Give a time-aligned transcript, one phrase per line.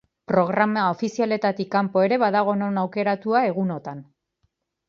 [0.29, 4.05] Programa ofizialetik kanpo ere badago non aukeratua egunotan.